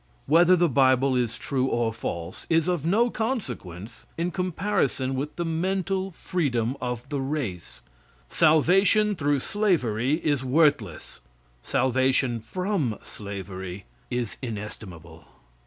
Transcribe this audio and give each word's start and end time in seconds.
Whether 0.25 0.55
the 0.55 0.67
bible 0.67 1.15
is 1.15 1.37
true 1.37 1.67
or 1.67 1.93
false, 1.93 2.47
is 2.49 2.67
of 2.67 2.87
no 2.87 3.11
consequence 3.11 4.07
in 4.17 4.31
comparison 4.31 5.13
with 5.13 5.35
the 5.35 5.45
mental 5.45 6.09
freedom 6.09 6.75
of 6.81 7.07
the 7.09 7.21
race. 7.21 7.83
Salvation 8.27 9.15
through 9.15 9.41
slavery 9.41 10.15
is 10.25 10.43
worthless. 10.43 11.19
Salvation 11.61 12.39
from 12.39 12.97
slavery 13.03 13.85
is 14.09 14.37
inestimable. 14.41 15.25